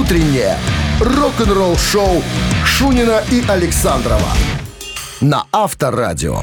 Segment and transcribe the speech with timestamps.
[0.00, 0.56] утреннее
[0.98, 2.22] рок-н-ролл-шоу
[2.64, 4.28] Шунина и Александрова
[5.20, 6.42] на Авторадио.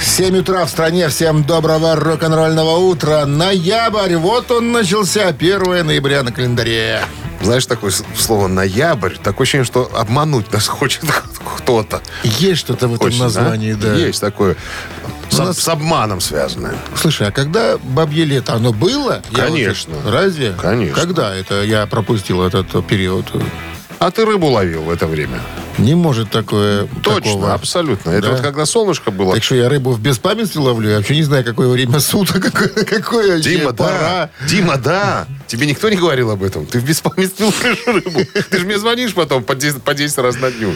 [0.00, 1.08] 7 утра в стране.
[1.08, 3.26] Всем доброго рок-н-ролльного утра.
[3.26, 4.16] Ноябрь.
[4.16, 5.28] Вот он начался.
[5.28, 7.02] 1 ноября на календаре.
[7.42, 11.04] Знаешь, такое слово «ноябрь», такое ощущение, что обмануть нас хочет
[11.58, 12.00] кто-то.
[12.22, 13.94] Есть что-то в этом Очень, названии, да.
[13.94, 14.56] Есть такое.
[15.30, 16.74] С, нас- с обманом связанное.
[16.96, 19.22] Слушай, а когда бабье лето, оно было?
[19.30, 19.94] Я Конечно.
[19.96, 20.54] вот- разве?
[20.60, 20.94] Конечно.
[21.00, 23.26] Когда это я пропустил этот период?
[23.98, 25.40] А ты рыбу ловил в это время?
[25.78, 27.54] Не может такое Точно, такого.
[27.54, 28.10] абсолютно.
[28.10, 28.32] Это Да.
[28.32, 29.34] вот когда солнышко было.
[29.34, 32.84] Так что я рыбу в беспамятстве ловлю, я вообще не знаю, какое время суток, какое,
[32.84, 33.98] какое Дима, пора.
[33.98, 34.30] да.
[34.48, 35.26] Дима, да.
[35.46, 36.66] Тебе никто не говорил об этом.
[36.66, 38.20] Ты в беспамятстве ловишь рыбу.
[38.50, 40.74] Ты же мне звонишь потом по 10, по 10 раз на дню.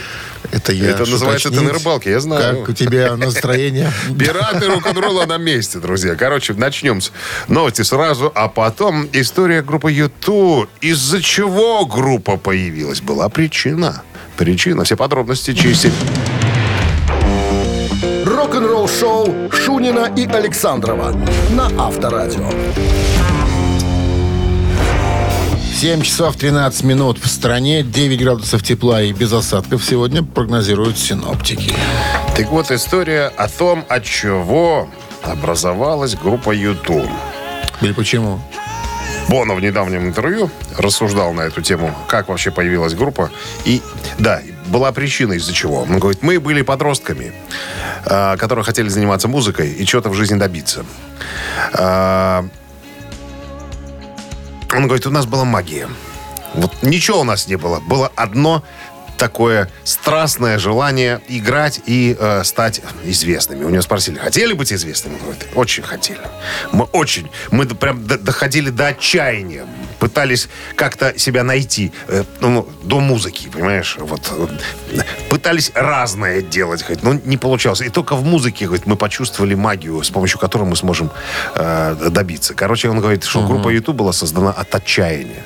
[0.53, 2.61] Это я Это называется «Ты на рыбалке», я знаю.
[2.61, 3.91] Как у тебя настроение?
[4.19, 6.15] Пираты рок-н-ролла на месте, друзья.
[6.15, 7.11] Короче, начнем с
[7.49, 10.69] новости сразу, а потом история группы Юту.
[10.81, 13.01] Из-за чего группа появилась?
[13.01, 14.03] Была причина.
[14.37, 14.85] Причина.
[14.85, 15.93] Все подробности через семь.
[18.25, 21.15] Рок-н-ролл-шоу Шунина и Александрова
[21.51, 22.49] на Авторадио.
[25.83, 31.75] 7 часов 13 минут в стране, 9 градусов тепла и без осадков сегодня прогнозируют синоптики.
[32.37, 34.89] Так вот, история о том, от чего
[35.23, 37.03] образовалась группа Юту.
[37.81, 38.41] Или почему?
[39.29, 43.31] Боно в недавнем интервью рассуждал на эту тему, как вообще появилась группа.
[43.65, 43.83] И
[44.19, 45.83] да, была причина, из-за чего.
[45.83, 47.33] Он говорит, мы были подростками,
[48.05, 50.85] а, которые хотели заниматься музыкой и чего-то в жизни добиться.
[51.73, 52.45] А,
[54.75, 55.89] Он говорит, у нас была магия.
[56.55, 57.81] Вот ничего у нас не было.
[57.81, 58.63] Было одно
[59.17, 63.65] такое страстное желание играть и э, стать известными.
[63.65, 65.19] У него спросили, хотели быть известными?
[65.19, 66.21] Говорит, очень хотели.
[66.73, 69.67] Мы очень, мы прям доходили до отчаяния.
[69.99, 73.97] Пытались как-то себя найти э, ну, до музыки, понимаешь?
[73.99, 77.81] Вот, э, пытались разное делать, говорит, но не получалось.
[77.81, 81.11] И только в музыке, говорит, мы почувствовали магию, с помощью которой мы сможем
[81.55, 82.55] э, добиться.
[82.55, 85.43] Короче, он говорит, что группа YouTube была создана от отчаяния.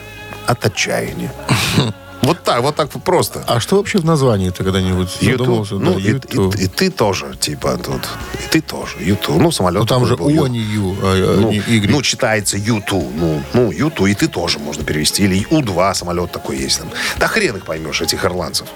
[0.46, 1.32] От отчаяния.
[2.26, 3.44] Вот так, вот так просто.
[3.46, 5.38] А что вообще в названии ты когда-нибудь Ютуб.
[5.38, 5.74] задумывался?
[5.76, 8.02] Ну, Да, и, и- и ты тоже, типа, тут.
[8.44, 8.96] И ты тоже.
[9.00, 9.36] Ютуб.
[9.40, 9.80] Ну, самолет.
[9.80, 11.90] Ну, там же был, О, не Ю, а, а, Ну, не Y.
[11.90, 13.04] ну, читается Юту.
[13.14, 15.22] Ну, ну, Юту, и ты тоже можно перевести.
[15.24, 16.88] Или У-2 самолет такой есть там.
[17.18, 18.66] Да хрен их поймешь, этих ирландцев.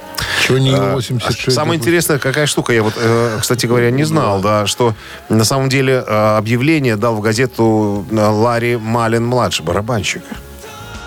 [0.47, 1.50] Чего не А, Ю-86?
[1.50, 4.94] Самое интересное, какая штука, я вот, э, кстати говоря, не знал, да, что
[5.28, 10.22] на самом деле э, объявление дал в газету э, Ларри Малин-младший, барабанщик.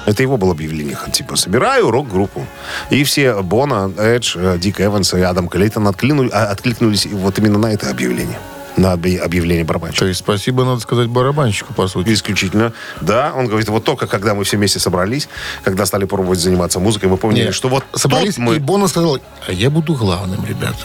[0.06, 2.46] Это его было объявление, типа, собираю рок-группу.
[2.90, 7.58] И все Бона, Эдж, э, Дик Эванс и Адам Клейтон откликнули- а, откликнулись вот именно
[7.58, 8.38] на это объявление.
[8.75, 10.00] На объ- объявление барабанщика.
[10.00, 12.09] То есть спасибо, надо сказать, барабанщику, по сути.
[12.12, 12.74] Исключительно.
[13.02, 15.30] Да, он говорит, вот только когда мы все вместе собрались,
[15.63, 18.56] когда стали пробовать заниматься музыкой, мы поняли, Нет, что вот собрались, мы...
[18.56, 20.80] и Бона сказал, а я буду главным, ребята.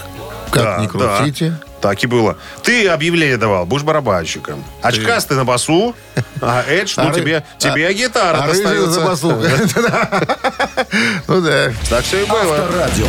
[0.50, 1.50] Как Да, ни крутите.
[1.50, 1.67] да.
[1.80, 2.36] Так и было.
[2.62, 4.64] Ты объявление давал, будешь барабанщиком.
[4.82, 5.94] Очкастый на басу,
[6.40, 8.90] а Эдж, ну А тебе, тебе гитара А достается.
[8.90, 9.30] за басу.
[11.28, 11.72] Ну да.
[11.88, 12.56] Так все и было.
[12.58, 13.06] Авторадио.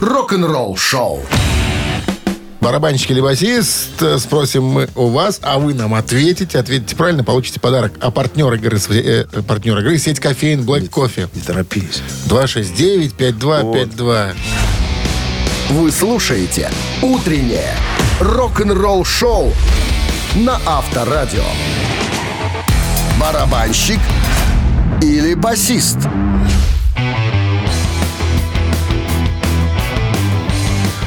[0.00, 1.20] Рок-н-ролл-шоу.
[2.60, 6.60] Барабанщик или басист, э, спросим мы у вас, а вы нам ответите.
[6.60, 7.94] Ответите правильно, получите подарок.
[8.00, 11.28] А партнер игры, с- э, э, партнер игры сеть кофеин Black Coffee.
[11.34, 12.00] Не торопись.
[12.28, 14.34] 269-5252.
[15.70, 17.74] Вы слушаете «Утреннее
[18.20, 19.52] рок-н-ролл-шоу»
[20.34, 21.44] на Авторадио.
[23.18, 24.00] Барабанщик
[25.00, 25.98] или басист?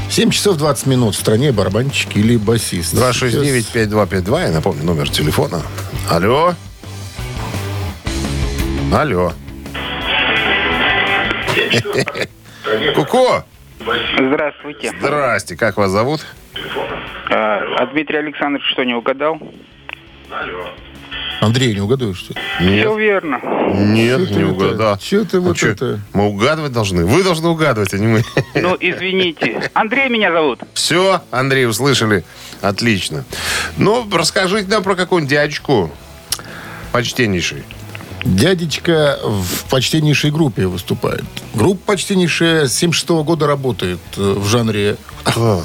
[0.10, 2.94] Семь часов 20 минут в стране барабанщик или басист.
[2.94, 5.62] 269-5252, я напомню, номер телефона.
[6.10, 6.56] Алло.
[8.94, 9.34] Алло.
[12.96, 13.44] Куко,
[13.86, 14.92] Здравствуйте.
[14.98, 16.26] здрасте, как вас зовут?
[17.30, 19.40] А, а Дмитрий Александрович что, не угадал?
[21.42, 22.40] Андрей, не угадываешь, что ли?
[22.80, 23.40] Все верно.
[23.74, 24.98] Нет, Чё не угадал.
[24.98, 26.00] Чё ты вот чё, это?
[26.14, 27.06] Мы угадывать должны.
[27.06, 28.24] Вы должны угадывать, а не мы.
[28.56, 29.70] Ну, извините.
[29.74, 30.62] Андрей меня зовут.
[30.74, 32.24] Все, Андрей, услышали?
[32.62, 33.26] Отлично.
[33.78, 35.92] Ну, расскажите нам про какую-нибудь дядечку.
[36.92, 37.64] Почтеннейший.
[38.26, 41.24] Дядечка в почтеннейшей группе выступает.
[41.54, 44.98] Группа почтеннейшая с 76 года работает э, в жанре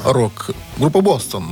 [0.05, 0.51] рок.
[0.77, 1.45] Группа Бостон.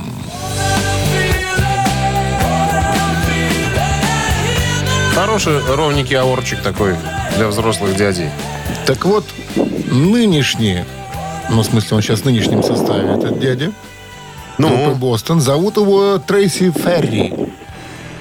[5.16, 6.94] Хороший ровненький аорчик такой
[7.36, 8.30] для взрослых дядей.
[8.86, 9.24] Так вот,
[9.56, 10.84] нынешний,
[11.50, 13.72] ну, в смысле, он сейчас в нынешнем составе, этот дядя,
[14.58, 17.34] группы Ну, Бостон, зовут его Трейси Ферри.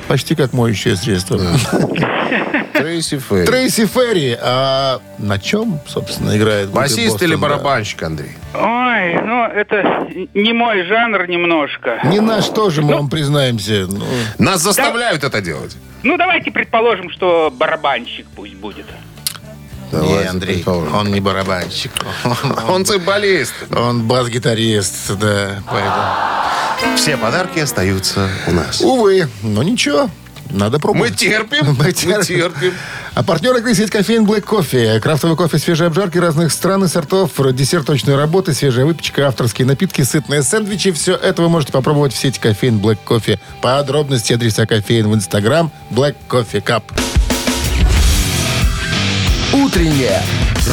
[0.08, 1.40] Почти как моющее средство.
[2.90, 3.46] Трейси Ферри.
[3.46, 4.38] Трейси Ферри.
[4.42, 6.70] А на чем, собственно, играет?
[6.70, 7.42] Басист Бостон, или да?
[7.42, 8.32] барабанщик, Андрей?
[8.56, 12.00] Ой, ну это не мой жанр немножко.
[12.06, 13.86] Не наш тоже, мы вам признаемся.
[13.88, 14.04] Ну,
[14.40, 15.78] Нас заставляют это делать.
[16.02, 18.88] Ну давайте предположим, что барабанщик пусть будет.
[19.92, 20.96] не, Давайте Андрей, предположим.
[20.96, 21.92] он не барабанщик.
[22.68, 23.54] Он цимбалист.
[23.76, 25.62] Он бас-гитарист, да.
[25.70, 26.96] Поэтому.
[26.98, 28.82] Все подарки остаются у нас.
[28.82, 30.10] Увы, но ничего.
[30.50, 31.16] Надо Мы пробовать.
[31.16, 31.66] терпим.
[31.66, 32.74] Мы Мы терпим.
[33.14, 35.00] А партнер игры сеть кофеин Black Coffee.
[35.00, 40.02] Крафтовый кофе, свежие обжарки разных стран и сортов, десерт точной работы, свежая выпечка, авторские напитки,
[40.02, 40.92] сытные сэндвичи.
[40.92, 43.40] Все это вы можете попробовать в сети кофеин Black Coffee.
[43.62, 46.84] Подробности адреса кофеин в инстаграм Black Coffee Cup.
[49.54, 50.22] Утреннее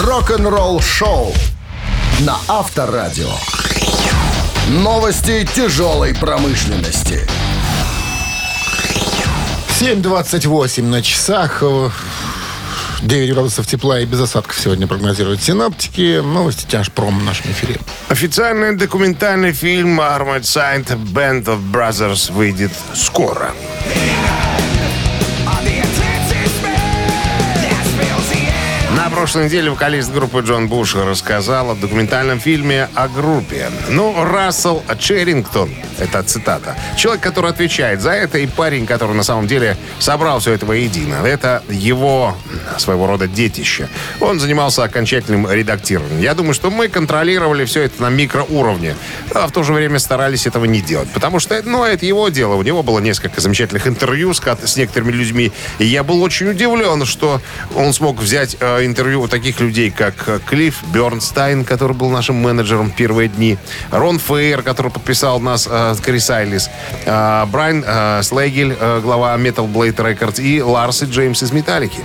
[0.05, 1.33] рок-н-ролл-шоу
[2.21, 3.31] на Авторадио.
[4.69, 7.27] Новости тяжелой промышленности.
[9.81, 11.63] 7.28 на часах.
[13.03, 16.23] 9 градусов тепла и без осадков сегодня прогнозируют синаптики.
[16.23, 17.79] Новости тяжпром в нашем эфире.
[18.09, 23.53] Официальный документальный фильм Armored Saint Band of Brothers выйдет скоро.
[29.27, 33.73] Прошлой неделе вокалист группы Джон Буш рассказал о документальном фильме о группе.
[33.89, 35.69] Ну, Рассел Черрингтон,
[35.99, 40.53] это цитата, человек, который отвечает за это, и парень, который на самом деле собрал все
[40.53, 41.27] это воедино.
[41.27, 42.37] Это его
[42.79, 43.89] своего рода детище.
[44.21, 46.21] Он занимался окончательным редактированием.
[46.21, 48.95] Я думаю, что мы контролировали все это на микроуровне,
[49.35, 51.09] а в то же время старались этого не делать.
[51.11, 52.55] Потому что, ну, это его дело.
[52.55, 55.51] У него было несколько замечательных интервью с, с некоторыми людьми.
[55.81, 57.41] И я был очень удивлен, что
[57.75, 62.37] он смог взять э, интервью у таких людей, как э, Клифф Бернстайн, который был нашим
[62.37, 63.59] менеджером в первые дни,
[63.91, 66.71] Рон Фейер, который подписал нас э, Крис Айлис,
[67.05, 72.01] э, Брайан э, Слейгель, э, глава Metal Blade Records, и Ларс и Джеймс из Металлики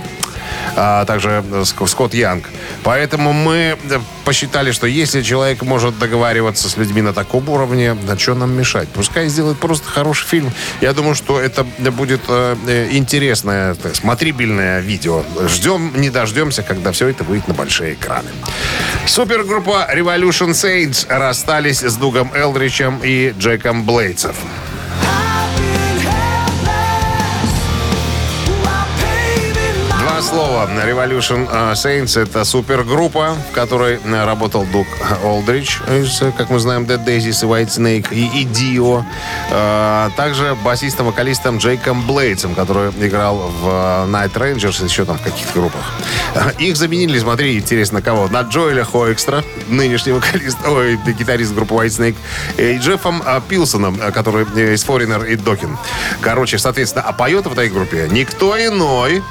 [0.76, 2.48] а также Ск- Скотт Янг.
[2.82, 8.18] Поэтому мы э, посчитали, что если человек может договариваться с людьми на таком уровне, на
[8.18, 8.88] что нам мешать?
[8.88, 10.52] Пускай сделает просто хороший фильм.
[10.80, 15.24] Я думаю, что это будет э, э, интересное, смотрибельное видео.
[15.48, 18.30] Ждем, не дождемся, когда все это выйдет на большие экраны.
[19.06, 24.36] Супергруппа Revolution Saints расстались с Дугом Элдричем и Джеком Блейдсов.
[30.32, 30.68] Два слова.
[30.86, 34.86] Revolution э, Saints— это супергруппа, в которой э, работал Дуг
[35.24, 39.04] Олдрич из, э, как мы знаем, Dead Daisies и White Snake, и, и Dio.
[40.16, 43.66] Также басистом-вокалистом Джейком Блейдсом, который играл в
[44.08, 45.82] Night Rangers еще там в каких-то группах.
[46.58, 48.28] Их заменили, смотри, интересно, кого?
[48.28, 52.16] На Джоэля Хоэкстра, нынешний вокалист, ой, гитарист группы White Snake,
[52.56, 55.76] и Джеффом Пилсоном, который из Foreigner и Докин.
[56.20, 59.22] Короче, соответственно, а поет в этой группе никто иной,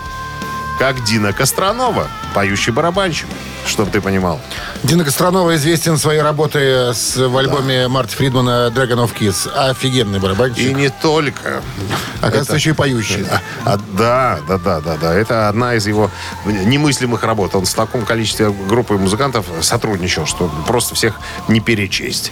[0.81, 3.27] как Дина Костронова, поющий барабанщик,
[3.65, 4.39] чтобы ты понимал.
[4.83, 9.49] Дина Костронова известен своей работой с, в альбоме Марти Фридмана Dragon of Kiss.
[9.53, 10.65] Офигенный барабанщик.
[10.65, 11.61] И не только.
[12.21, 13.25] Оказывается, еще и поющий.
[13.65, 15.13] А, да, да, да, да, да.
[15.13, 16.09] Это одна из его
[16.45, 17.55] немыслимых работ.
[17.55, 22.31] Он с таком количеством группы музыкантов сотрудничал, что просто всех не перечесть.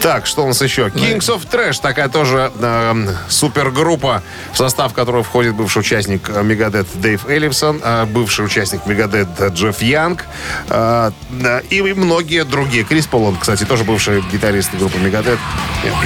[0.00, 0.88] Так, что у нас еще?
[0.88, 7.28] Kings of Trash, такая тоже э, супергруппа, в состав которой входит бывший участник Мегадет Дэйв
[7.28, 10.24] Эллифсон, э, бывший участник Мегадет Джефф Янг
[10.68, 12.84] да, и многие другие.
[12.84, 15.38] Крис Полон, кстати, тоже бывший гитарист группы Мегадет,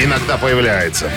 [0.02, 1.11] иногда появляется.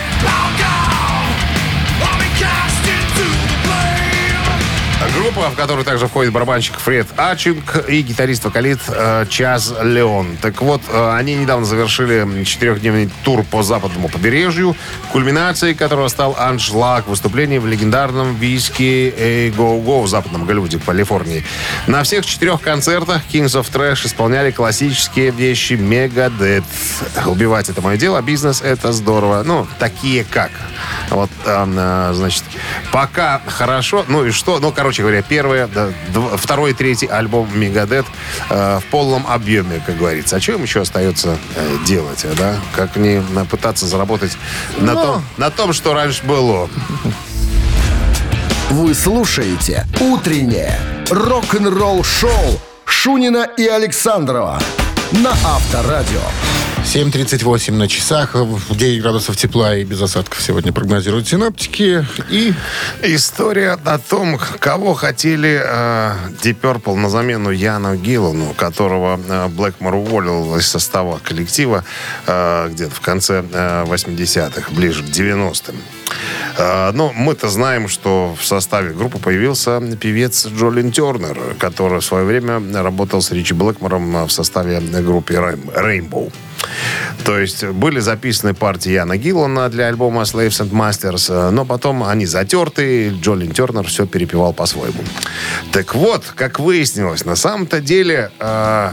[5.22, 10.38] Группа, в которую также входит барабанщик Фред Ачинг и гитарист-вокалист э, Чаз Леон.
[10.42, 14.78] Так вот, э, они недавно завершили четырехдневный тур по западному побережью,
[15.12, 21.44] кульминацией которого стал аншлаг выступление в легендарном виске «Эй, Go Go» в западном Голливуде, Калифорнии.
[21.86, 26.64] На всех четырех концертах Kings of Trash исполняли классические вещи Мегадет.
[27.26, 29.44] Убивать это мое дело, а бизнес это здорово.
[29.46, 30.52] Ну, такие как.
[31.10, 32.46] Вот, э, значит,
[32.94, 34.06] пока хорошо.
[34.08, 34.60] Ну и что?
[34.60, 38.06] Ну, короче говоря, первый, да, дв- второй и третий альбом Мегадет
[38.50, 40.36] э, в полном объеме, как говорится.
[40.38, 42.56] А что им еще остается э, делать, а, да?
[42.76, 44.38] Как не пытаться заработать
[44.78, 46.70] на, том, на том, что раньше было.
[48.70, 54.60] Вы слушаете «Утреннее рок-н-ролл-шоу» Шунина и Александрова
[55.12, 56.22] на Авторадио.
[56.90, 62.04] 7.38 на часах, в 9 градусов тепла и без осадков сегодня прогнозируют синаптики.
[62.32, 62.52] И
[63.04, 69.94] История о том, кого хотели э, Deep Purple на замену Яну Гиллану, которого э, Блэкмор
[69.94, 71.86] уволил из состава коллектива
[72.26, 75.76] э, где-то в конце э, 80-х, ближе к 90-м.
[76.58, 82.26] А, ну, мы-то знаем, что в составе группы появился певец Джолин Тернер, который в свое
[82.26, 86.34] время работал с Ричи Блэкмором в составе группы Rainbow.
[87.26, 92.26] То есть были записаны партии Яна Гиллана для альбома Slaves and Masters, но потом они
[92.26, 95.04] затерты, Джолин Тернер все перепевал по-своему.
[95.72, 98.92] Так вот, как выяснилось, на самом-то деле э,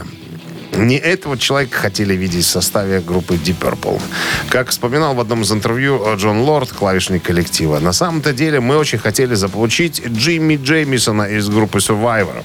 [0.75, 4.01] не этого человека хотели видеть в составе группы Deep Purple.
[4.49, 8.99] Как вспоминал в одном из интервью Джон Лорд, клавишник коллектива, на самом-то деле мы очень
[8.99, 12.43] хотели заполучить Джимми Джеймисона из группы Survivor.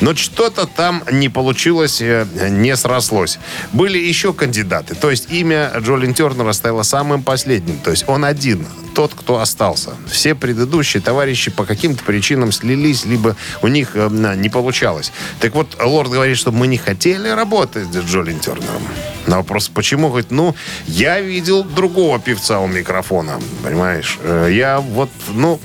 [0.00, 3.38] Но что-то там не получилось, э, не срослось.
[3.72, 4.94] Были еще кандидаты.
[4.94, 7.78] То есть имя Джолин Тернера стало самым последним.
[7.78, 9.90] То есть он один, тот, кто остался.
[10.10, 15.12] Все предыдущие товарищи по каким-то причинам слились, либо у них э, не получалось.
[15.40, 18.82] Так вот, Лорд говорит, что мы не хотели работать с Джолин Тернером.
[19.26, 20.08] На вопрос, почему?
[20.08, 20.54] Говорит, ну,
[20.86, 24.18] я видел другого певца у микрофона, понимаешь?
[24.22, 25.60] Э, я вот, ну,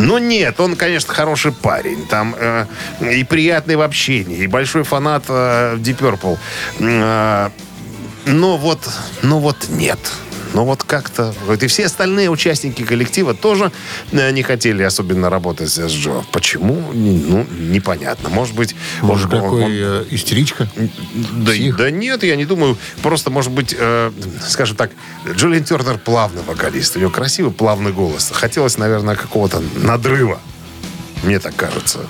[0.00, 2.06] ну нет, он, конечно, хороший парень.
[2.06, 2.66] Там э,
[3.00, 6.38] и приятный в общении, и большой фанат э, Deep Purple.
[6.80, 7.50] Э,
[8.26, 8.78] но вот,
[9.22, 9.98] ну вот нет.
[10.54, 11.34] Но вот как-то...
[11.46, 13.72] Вот и все остальные участники коллектива тоже
[14.12, 16.24] э, не хотели особенно работать с Джо.
[16.32, 16.92] Почему?
[16.92, 18.28] Ну, непонятно.
[18.28, 18.74] Может быть...
[19.02, 20.68] Может, он, какой он, э, истеричка?
[21.32, 22.76] Да, да нет, я не думаю.
[23.02, 24.12] Просто, может быть, э,
[24.46, 24.90] скажем так,
[25.28, 26.96] Джулиан Тернер плавный вокалист.
[26.96, 28.30] У него красивый плавный голос.
[28.32, 30.40] Хотелось, наверное, какого-то надрыва.
[31.22, 32.00] Мне так кажется.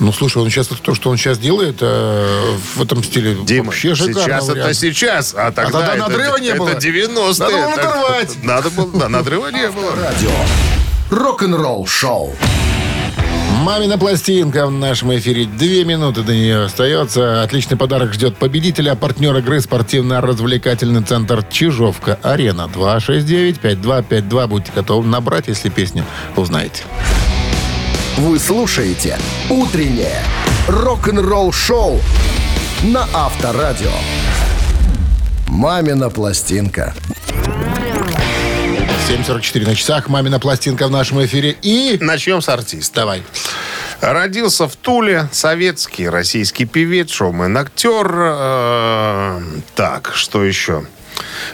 [0.00, 3.94] Ну, слушай, он сейчас то, что он сейчас делает э, в этом стиле, Дима, вообще
[3.94, 4.20] шикарно.
[4.20, 4.70] сейчас вариант.
[4.70, 6.68] это сейчас, а тогда, тогда это, надрыва не это было.
[6.70, 7.34] 90-е.
[7.38, 8.36] Надо было надрывать.
[8.42, 9.92] Надо было, да, надрыва не было.
[9.94, 10.30] Радио.
[11.10, 12.34] Рок-н-ролл шоу.
[13.62, 15.46] Мамина пластинка в нашем эфире.
[15.46, 17.42] Две минуты до нее остается.
[17.42, 18.94] Отличный подарок ждет победителя.
[18.94, 22.68] Партнер игры спортивно-развлекательный центр Чижовка-Арена.
[22.74, 24.46] 269-5252.
[24.48, 26.04] Будьте готовы набрать, если песню
[26.36, 26.82] узнаете.
[28.16, 29.18] Вы слушаете
[29.50, 30.22] «Утреннее
[30.68, 32.00] рок-н-ролл-шоу»
[32.84, 33.90] на Авторадио.
[35.48, 36.94] «Мамина пластинка».
[39.08, 40.08] 7.44 на часах.
[40.08, 41.56] Мамина пластинка в нашем эфире.
[41.60, 41.98] И...
[42.00, 43.00] Начнем с артиста.
[43.00, 43.24] Давай.
[44.00, 48.12] Родился в Туле советский российский певец, шоумен, актер.
[48.14, 49.40] Э,
[49.74, 50.84] так, что еще?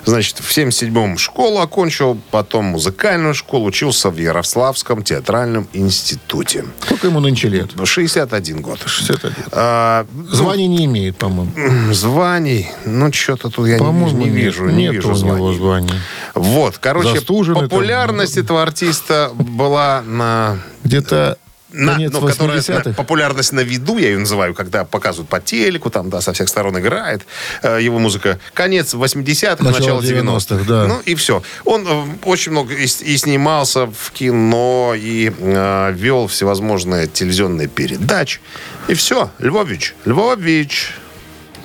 [0.04, 6.64] Значит, в 77-м школу окончил, потом музыкальную школу, учился в Ярославском театральном институте.
[6.84, 7.70] Сколько ему нынче лет?
[7.84, 8.78] 61 год.
[8.86, 9.32] 61.
[9.52, 11.52] А, Звания не имеет, по-моему.
[11.56, 14.34] ну, званий, ну, что-то тут я не, не нет.
[14.34, 14.66] вижу.
[14.70, 15.56] не Нет вижу у него званий.
[15.88, 16.00] званий.
[16.34, 17.68] Вот, короче, Застуженный там.
[17.68, 21.36] популярность этого артиста была на Где-то
[21.72, 22.88] на, конец ну, которая 80-х.
[22.90, 26.48] на- популярность на виду, я ее называю, когда показывают по телеку, там, да, со всех
[26.48, 27.26] сторон играет
[27.62, 28.38] э, его музыка.
[28.54, 30.54] Конец 80-х, Начало начало 90-х.
[30.54, 30.86] 90-х, да.
[30.86, 31.42] Ну, и все.
[31.64, 38.40] Он э, очень много и, и снимался в кино, и э, вел всевозможные телевизионные передачи.
[38.88, 39.30] И все.
[39.38, 40.94] Львович, Львович.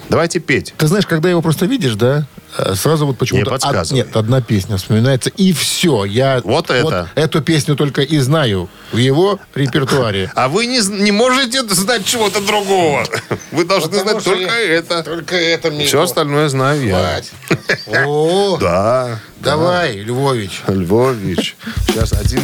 [0.10, 0.74] Давайте петь.
[0.78, 2.26] Ты знаешь, когда его просто видишь, да,
[2.58, 3.50] э, сразу вот почему-то...
[3.52, 6.06] Не од- нет, одна песня вспоминается, и все.
[6.06, 7.10] Я Вот это.
[7.16, 10.32] эту песню только и знаю в его репертуаре.
[10.36, 13.04] А вы не, не можете знать чего-то другого.
[13.52, 15.04] Вы должны Потому знать только это.
[15.04, 15.86] Только это мне...
[15.86, 17.22] Все остальное знаю я.
[18.06, 19.20] О, Да.
[19.40, 20.62] давай, Львович.
[20.68, 21.56] Львович.
[21.88, 22.42] Сейчас один,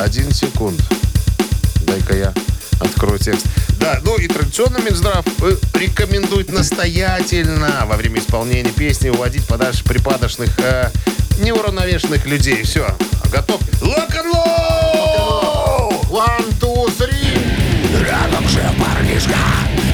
[0.00, 0.80] один секунд.
[1.86, 2.34] Дай-ка я
[2.80, 3.46] открою текст.
[3.80, 10.58] Да, ну и традиционно Минздрав э, рекомендует настоятельно во время исполнения песни уводить подальше припадочных,
[10.58, 10.90] э,
[11.38, 12.62] неуравновешенных людей.
[12.62, 12.86] Все,
[13.30, 13.60] готов?
[13.82, 15.14] Лок-н-ролл!
[16.10, 17.74] One, two, three.
[18.00, 19.36] Рядом же парнишка,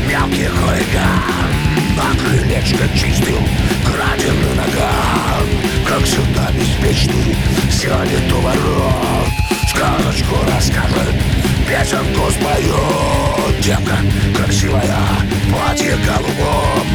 [0.08, 1.52] мелкий хулиган
[1.96, 3.38] На крылечко чистил
[3.84, 5.46] краденый наган
[5.86, 7.36] Как всегда беспечный,
[7.70, 9.28] сядет у ворот
[9.68, 11.14] Сказочку расскажет,
[11.70, 13.98] песенку споет Девка
[14.34, 14.98] красивая,
[15.50, 16.86] платье голубом.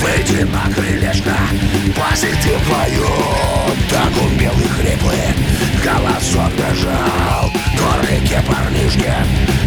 [0.00, 1.36] Выйди на крылечко,
[1.94, 5.34] посиди вдвоем Так умел и хриплый,
[5.84, 9.12] голосок дрожал Дворнике парнишки,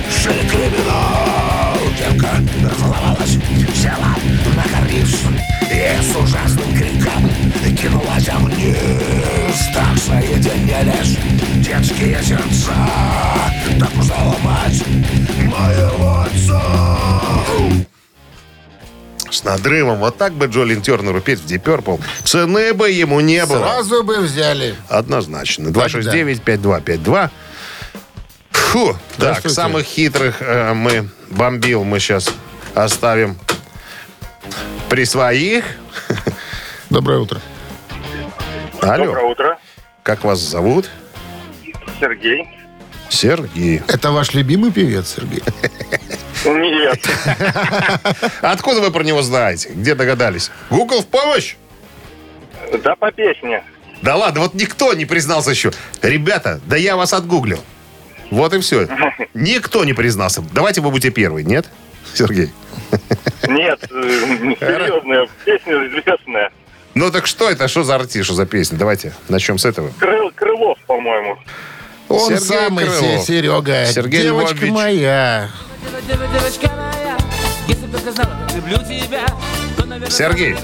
[0.10, 1.78] шли криминал.
[1.98, 2.30] Девка
[2.70, 3.38] разломалась,
[4.56, 5.22] на карниз
[5.72, 7.30] И с ужасным криком
[7.75, 8.99] кинулась вниз
[9.74, 11.18] Так соединились
[11.63, 12.74] детские сердца
[13.80, 14.84] Так можно ломать
[15.46, 16.62] моего отца
[19.30, 20.00] С надрывом.
[20.00, 22.01] Вот так бы Джолин Тернеру петь в Deep Purple.
[22.24, 23.60] Цены бы ему не было.
[23.60, 24.75] Сразу бы взяли.
[24.89, 25.70] Однозначно.
[25.70, 27.30] 269-5252.
[28.51, 28.98] Фу.
[29.18, 32.30] Так, самых хитрых э, мы бомбил мы сейчас
[32.75, 33.38] оставим
[34.89, 35.63] при своих.
[36.89, 37.39] Доброе утро.
[38.82, 39.06] Алло.
[39.06, 39.49] Доброе утро.
[40.10, 40.89] Как вас зовут?
[42.00, 42.50] Сергей.
[43.10, 43.80] Сергей.
[43.88, 45.44] Это ваш любимый певец, Сергей?
[46.46, 47.08] Нет.
[48.42, 49.70] Откуда вы про него знаете?
[49.70, 50.50] Где догадались?
[50.72, 51.58] Google в помощь?
[52.84, 53.63] Да по песне.
[54.01, 55.72] Да ладно, вот никто не признался еще.
[56.01, 57.63] Ребята, да я вас отгуглил.
[58.32, 58.88] Вот и все.
[59.36, 60.42] Никто не признался.
[60.51, 61.68] Давайте вы будете первый, нет?
[62.16, 62.50] Сергей.
[63.48, 63.94] Нет, э,
[64.60, 66.51] серьезная песня известная.
[66.96, 67.67] Ну так что это?
[67.67, 68.77] Что за артист, что за песня?
[68.77, 69.91] Давайте начнем с этого.
[70.00, 71.38] Крыл- Крылов, по-моему.
[72.08, 73.22] Он Сергей самый Крылов.
[73.22, 73.86] се- Серега.
[73.86, 74.72] Сергей Девочка Львович.
[74.74, 75.50] моя.
[76.08, 77.17] Девочка моя,
[77.67, 79.25] если бы ты знала, как люблю тебя,
[79.77, 80.53] то, наверное, Сергей.
[80.53, 80.60] бы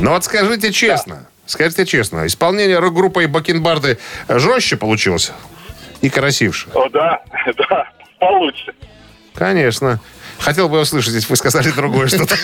[0.00, 5.32] Ну вот скажите честно, скажите честно, исполнение рок-группой Бакенбарды жестче получилось
[6.00, 6.68] и красивше?
[6.74, 7.22] О, да,
[7.68, 8.74] да, получше.
[9.34, 10.00] Конечно.
[10.38, 12.34] Хотел бы услышать, если вы сказали другое что-то.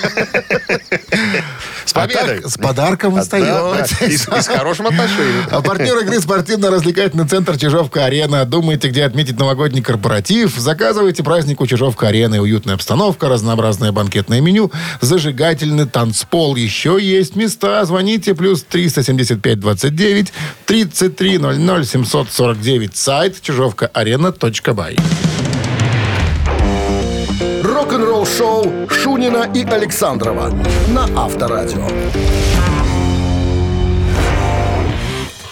[1.88, 2.40] С А победой!
[2.42, 4.06] так, с подарком А, да, да.
[4.06, 5.44] И с и с хорошим отношением.
[5.50, 8.44] А партнер игры спортивно-развлекательный центр «Чижовка-арена».
[8.44, 10.54] Думаете, где отметить новогодний корпоратив?
[10.58, 12.42] Заказывайте праздник у «Чижовка-арены».
[12.42, 16.56] Уютная обстановка, разнообразное банкетное меню, зажигательный танцпол.
[16.56, 17.82] Еще есть места.
[17.86, 18.34] Звоните.
[18.34, 20.28] Плюс 375-29
[20.66, 22.96] 33 00 749.
[22.96, 24.98] Сайт чижовка-арена.бай.
[27.98, 30.52] Рок-н-ролл шоу Шунина и Александрова
[30.90, 31.84] на Авторадио.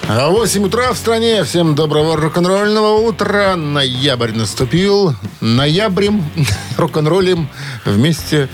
[0.08, 1.42] А 8 утра в стране.
[1.42, 3.56] Всем доброго рок-н-ролльного утра.
[3.56, 5.14] Ноябрь наступил.
[5.40, 6.24] Ноябрем
[6.76, 7.48] рок-н-роллем
[7.84, 8.48] вместе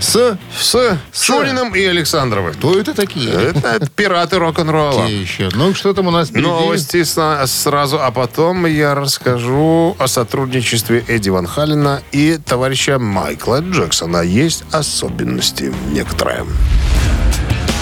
[0.00, 0.38] с...
[0.60, 2.52] С Шуриным и Александровым.
[2.54, 3.30] Кто это такие?
[3.32, 5.02] Это, это пираты рок-н-ролла.
[5.02, 5.48] Какие еще?
[5.54, 6.46] Ну, что там у нас впереди?
[6.48, 13.60] Новости сна- сразу, а потом я расскажу о сотрудничестве Эдди Ван Халлена и товарища Майкла
[13.60, 14.22] Джексона.
[14.22, 16.44] Есть особенности некоторые.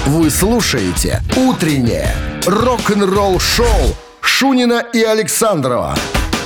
[0.06, 2.14] Вы слушаете «Утреннее
[2.46, 5.96] рок-н-ролл-шоу» Шунина и Александрова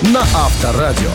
[0.02, 1.10] на Авторадио.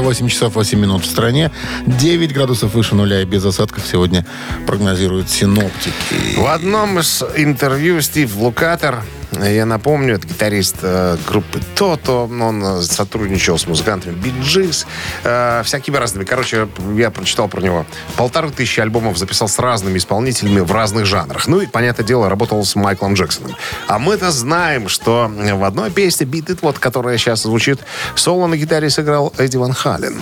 [0.00, 1.50] 8 часов 8 минут в стране.
[1.86, 4.24] 9 градусов выше нуля и без осадков сегодня
[4.66, 6.36] прогнозируют синоптики.
[6.36, 9.02] В одном из интервью Стив Лукатер,
[9.40, 14.86] я напомню, это гитарист э, группы Тото, он э, сотрудничал с музыкантами Gees,
[15.24, 16.24] э, всякими разными.
[16.24, 17.86] Короче, я прочитал про него.
[18.16, 21.46] Полторы тысячи альбомов записал с разными исполнителями в разных жанрах.
[21.46, 23.56] Ну и, понятное дело, работал с Майклом Джексоном.
[23.86, 27.80] А мы-то знаем, что в одной песне Beat It, вот, которая сейчас звучит,
[28.14, 30.16] соло на гитаре сыграл Эдди Ван Хален.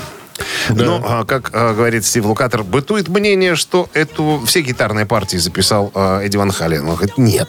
[0.71, 5.91] Ну, а, как а, говорит Стив Лукатер, бытует мнение, что эту все гитарные партии записал
[5.95, 6.89] а, Эдди Ван Хален.
[6.89, 7.49] Он говорит, нет.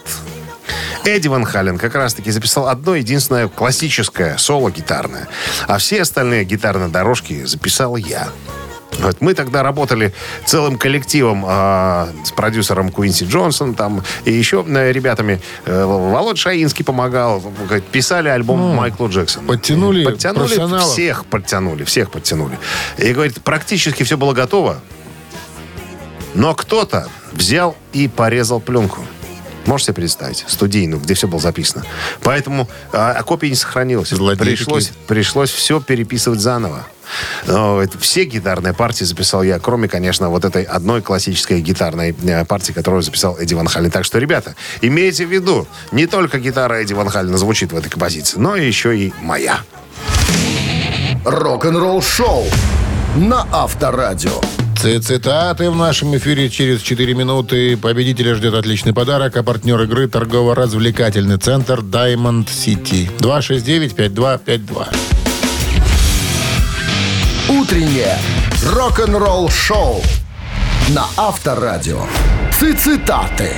[1.05, 5.27] Эдди Ван Хален как раз-таки записал одно единственное классическое соло гитарное.
[5.67, 8.29] А все остальные гитарные дорожки записал я.
[8.99, 10.13] Вот мы тогда работали
[10.45, 15.41] целым коллективом а, с продюсером Куинси Джонсон там и еще э, ребятами.
[15.65, 17.41] Э, Володь Шаинский помогал.
[17.91, 19.47] Писали альбом Майклу Джексону.
[19.47, 22.59] подтянули Подтянули всех подтянули, всех подтянули.
[22.97, 24.79] И говорит, практически все было готово,
[26.35, 29.01] но кто-то взял и порезал пленку.
[29.65, 30.45] Можете себе представить?
[30.47, 31.83] Студийную, где все было записано.
[32.23, 34.09] Поэтому а, а копия не сохранилась.
[34.09, 36.85] Злодеи Пришлось, пришлось все переписывать заново.
[37.45, 42.71] Но все гитарные партии записал я, кроме, конечно, вот этой одной классической гитарной э, партии,
[42.71, 43.91] которую записал Эдди Ван Хален.
[43.91, 47.89] Так что, ребята, имейте в виду, не только гитара Эдди Ван Халена звучит в этой
[47.89, 49.59] композиции, но еще и моя.
[51.25, 52.45] Рок-н-ролл шоу
[53.15, 54.41] на Авторадио.
[54.81, 57.77] Цитаты в нашем эфире через 4 минуты.
[57.77, 63.07] Победителя ждет отличный подарок, а партнер игры торгово-развлекательный центр Diamond City.
[63.19, 64.87] 269-5252.
[67.49, 68.17] Утреннее
[68.73, 70.01] рок-н-ролл шоу
[70.89, 72.01] на Авторадио.
[72.51, 73.51] Цитаты.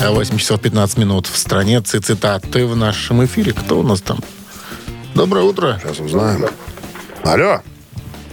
[0.00, 1.80] А 8 часов 15 минут в стране.
[1.80, 3.52] Цитаты в нашем эфире.
[3.52, 4.20] Кто у нас там?
[5.16, 5.80] Доброе утро.
[5.82, 6.46] Сейчас узнаем.
[7.24, 7.60] Алло.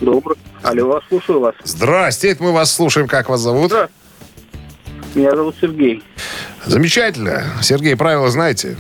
[0.01, 0.37] Добрый.
[0.63, 1.55] Алло, вас слушаю вас.
[1.63, 3.07] Здрасте, это мы вас слушаем.
[3.07, 3.71] Как вас зовут?
[5.15, 6.03] Меня зовут Сергей.
[6.65, 7.43] Замечательно.
[7.61, 8.77] Сергей, правила знаете?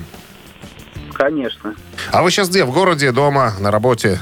[1.13, 1.75] Конечно.
[2.11, 2.63] А вы сейчас где?
[2.65, 4.19] В городе, дома, на работе?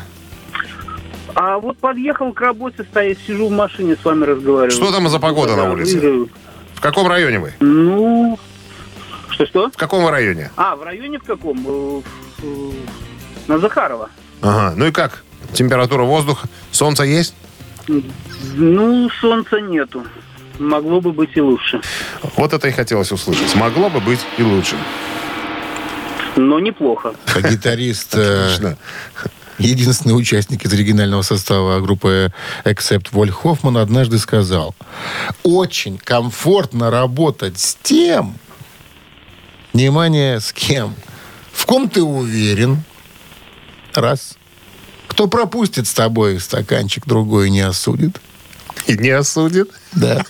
[1.35, 4.71] А вот подъехал к работе, стоит, сижу в машине, с вами разговариваю.
[4.71, 5.93] Что там за погода на Да, улице?
[5.93, 6.29] выиграю.
[6.73, 7.53] В каком районе вы?
[7.59, 8.37] Ну,
[9.29, 9.69] что-что?
[9.69, 10.51] В каком вы районе?
[10.57, 11.57] А, в районе в каком?
[11.65, 12.01] Э,
[12.41, 12.73] в-
[13.47, 14.09] На Захарова.
[14.41, 14.73] Ага.
[14.75, 15.23] Ну и как?
[15.53, 16.47] Температура воздуха?
[16.71, 17.33] Солнце есть?
[17.87, 20.03] Ну, солнца нету.
[20.59, 21.81] Могло бы быть и лучше.
[22.35, 23.55] Вот это и хотелось услышать.
[23.55, 24.75] Могло бы быть и лучше.
[26.35, 27.13] Но неплохо.
[27.33, 28.77] А Гитарист, э, Отлично.
[29.57, 32.31] единственный участник из оригинального состава группы
[32.65, 34.75] Except Воль Хоффман однажды сказал,
[35.43, 38.35] очень комфортно работать с тем,
[39.73, 40.95] Внимание, с кем?
[41.51, 42.83] В ком ты уверен?
[43.93, 44.38] Раз.
[45.09, 48.21] Кто пропустит с тобой стаканчик, другой не осудит.
[48.87, 49.69] И не осудит.
[49.91, 50.23] Да.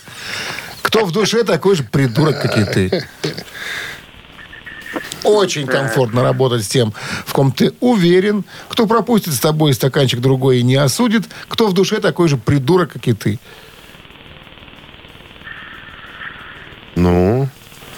[0.82, 3.06] Кто в душе такой же придурок, как и ты.
[5.22, 6.92] Очень комфортно работать с тем,
[7.26, 8.44] в ком ты уверен.
[8.68, 11.24] Кто пропустит с тобой стаканчик другой и не осудит.
[11.46, 13.38] Кто в душе такой же придурок, как и ты.
[16.96, 17.48] Ну,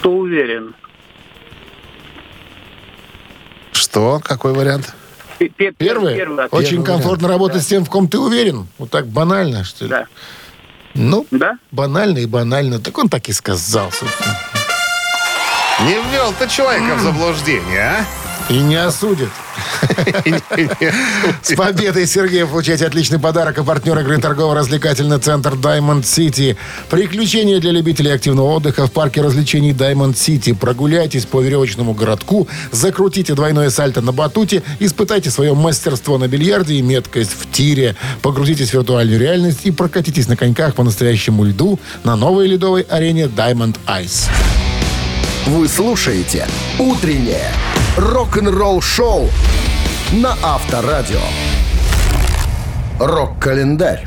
[0.01, 0.75] Кто уверен?
[3.73, 4.21] что?
[4.23, 4.95] Какой вариант?
[5.48, 6.14] Пе- пе- Первый.
[6.16, 6.52] Первый ответ.
[6.61, 8.68] Очень комфортно работать с тем, в ком ты уверен.
[8.78, 9.90] Вот так банально, что ли?
[9.90, 10.07] Да.
[10.94, 11.59] Ну, Да?
[11.70, 12.78] банально и банально.
[12.78, 14.37] Так он так и сказал, собственно.
[15.81, 18.05] Не ввел ты человека в заблуждение, а?
[18.52, 19.31] И не осудит.
[21.42, 23.59] С победой, Сергей, получаете отличный подарок.
[23.59, 26.57] А партнер игры торгово-развлекательный центр Diamond City.
[26.90, 30.55] Приключения для любителей активного отдыха в парке развлечений Diamond City.
[30.55, 36.83] Прогуляйтесь по веревочному городку, закрутите двойное сальто на батуте, испытайте свое мастерство на бильярде и
[36.83, 37.97] меткость в тире.
[38.23, 43.25] Погрузитесь в виртуальную реальность и прокатитесь на коньках по настоящему льду на новой ледовой арене
[43.25, 44.29] Diamond Ice.
[45.47, 46.47] Вы слушаете
[46.79, 47.51] «Утреннее
[47.97, 49.29] рок-н-ролл-шоу»
[50.12, 51.20] на Авторадио.
[52.98, 54.07] Рок-календарь.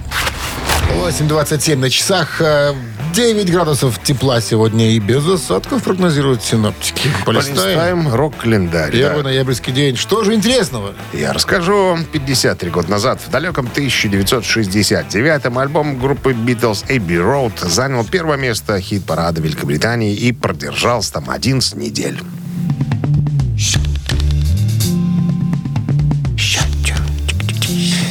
[1.03, 2.41] 8.27 на часах.
[2.41, 2.73] э,
[3.13, 7.09] 9 градусов тепла сегодня и без осадков прогнозируют синоптики.
[7.25, 7.55] Полистаем.
[7.55, 8.91] Полистаем рок-календарь.
[8.91, 9.29] Первый да.
[9.29, 9.95] ноябрьский день.
[9.95, 10.93] Что же интересного?
[11.11, 11.97] Я расскажу.
[12.11, 19.41] 53 года назад, в далеком 1969-м, альбом группы Beatles Abbey Road занял первое место хит-парада
[19.41, 22.21] Великобритании и продержался там 11 недель.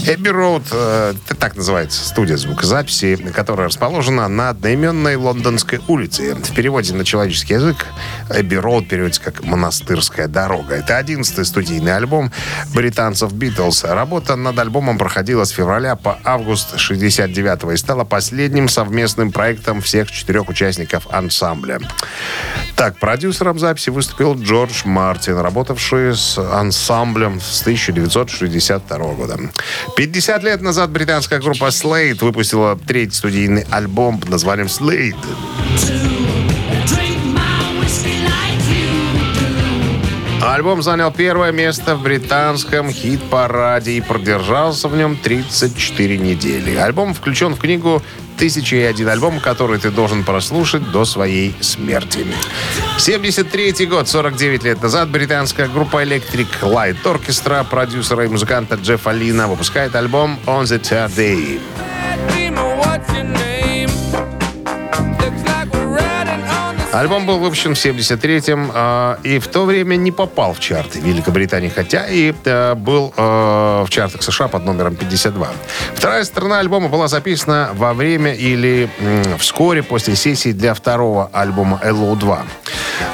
[0.07, 6.35] Эбби Роуд, э, так называется студия звукозаписи, которая расположена на одноименной лондонской улице.
[6.35, 7.87] В переводе на человеческий язык
[8.29, 10.75] Эбби Роуд переводится как «монастырская дорога».
[10.75, 12.31] Это одиннадцатый студийный альбом
[12.75, 13.85] британцев Битлз.
[13.85, 20.11] Работа над альбомом проходила с февраля по август 69 и стала последним совместным проектом всех
[20.11, 21.81] четырех участников ансамбля.
[22.77, 29.39] Так, продюсером записи выступил Джордж Мартин, работавший с ансамблем с 1962 года.
[29.97, 35.17] 50 лет назад британская группа Slade выпустила третий студийный альбом под названием Slade.
[40.53, 46.77] Альбом занял первое место в британском хит-параде и продержался в нем 34 недели.
[46.77, 48.03] Альбом включен в книгу
[48.37, 52.27] «Тысяча и один альбом, который ты должен прослушать до своей смерти».
[52.99, 59.49] 73 год, 49 лет назад, британская группа Electric Light Orchestra продюсера и музыканта Джеффа Лина
[59.49, 61.61] выпускает альбом «On the Third Day».
[66.95, 71.69] Альбом был выпущен в 73-м э, и в то время не попал в чарты Великобритании,
[71.69, 73.21] хотя и э, был э,
[73.85, 75.49] в чартах США под номером 52.
[75.97, 81.81] Вторая сторона альбома была записана во время или м, вскоре после сессии для второго альбома
[81.83, 82.43] LO2.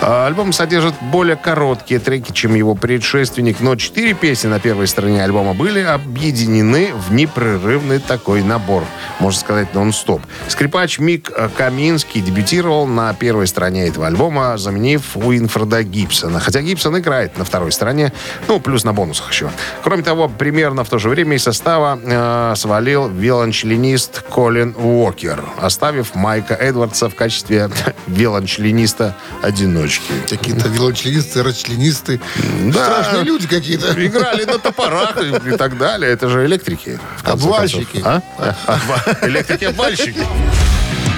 [0.03, 5.25] Э, альбом содержит более короткие треки, чем его предшественник, но четыре песни на первой стороне
[5.25, 8.85] альбома были объединены в непрерывный такой набор,
[9.21, 10.21] можно сказать, нон-стоп.
[10.49, 16.41] Скрипач Мик э, Каминский дебютировал на первой стороне этого альбома, заменив Уинфреда Гибсона.
[16.41, 18.13] Хотя Гибсон играет на второй стороне,
[18.49, 19.51] ну, плюс на бонусах еще.
[19.83, 26.15] Кроме того, примерно в то же время из состава э, свалил виолончелинист Колин Уокер, оставив
[26.15, 27.71] Майка Эдвардса в качестве
[28.07, 30.13] виолончелиниста-одиночки.
[30.29, 32.21] Какие-то велочленисты, расчленисты.
[32.65, 33.03] Да.
[33.03, 33.93] Страшные люди какие-то.
[34.05, 36.11] Играли на топорах и, и так далее.
[36.11, 36.99] Это же электрики.
[37.25, 38.03] Обвальщики.
[38.05, 38.21] А?
[38.67, 40.25] Обва- Электрики-обвальщики.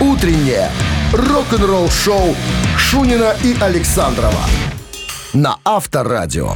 [0.01, 0.71] Утреннее
[1.13, 2.35] рок-н-ролл-шоу
[2.79, 4.41] Шунина и Александрова
[5.35, 6.55] на Авторадио.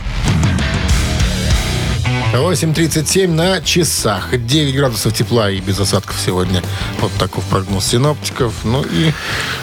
[2.32, 4.30] 8.37 на часах.
[4.32, 6.62] 9 градусов тепла и без осадков сегодня.
[7.00, 8.52] Вот такой прогноз синоптиков.
[8.64, 9.12] Ну и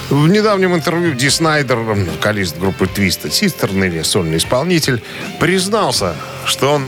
[0.09, 5.03] В недавнем интервью Ди Снайдер, вокалист группы Twisted Sister, или сольный исполнитель,
[5.39, 6.87] признался, что он